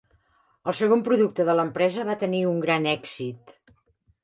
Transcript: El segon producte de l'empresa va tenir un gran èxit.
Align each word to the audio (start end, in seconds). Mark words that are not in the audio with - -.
El 0.71 0.75
segon 0.79 1.03
producte 1.09 1.45
de 1.51 1.55
l'empresa 1.59 2.07
va 2.09 2.17
tenir 2.25 2.41
un 2.55 2.59
gran 2.67 2.91
èxit. 2.97 3.57